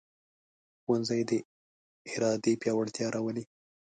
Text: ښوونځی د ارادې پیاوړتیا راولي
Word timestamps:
ښوونځی 0.81 1.21
د 1.29 1.31
ارادې 2.11 2.53
پیاوړتیا 2.61 3.07
راولي 3.15 3.43